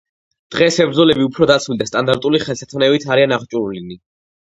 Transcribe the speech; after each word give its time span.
დღეს 0.53 0.77
მებრძოლები 0.83 1.27
უფრო 1.27 1.47
დაცული 1.51 1.77
და 1.81 1.87
სტანდარტული 1.89 2.41
ხელთათმანებით 2.45 3.07
არიან 3.17 3.37
აღჭურვილნი. 3.39 3.99